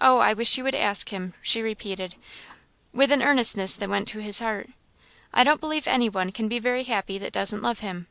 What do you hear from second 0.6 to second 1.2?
would ask